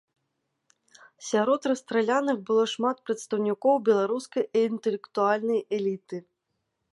[1.31, 6.17] Сярод расстраляных было шмат прадстаўнікоў беларускай інтэлектуальнай эліты.